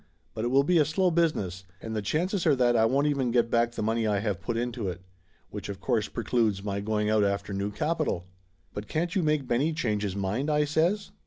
[0.33, 3.29] But it will be a slow business, and the chances are that I won't even
[3.29, 5.01] get back the money I have put into it.
[5.51, 8.25] Which of course precludes my going out after new capital."
[8.73, 11.11] "But can't you make Benny change his mind?" I says.